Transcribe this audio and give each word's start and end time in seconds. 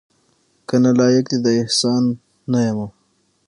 کنه 0.67 0.91
لایق 0.99 1.25
دې 1.31 1.37
د 1.45 1.47
احسان 1.61 2.03
نه 2.51 2.59
یمه 2.67 2.87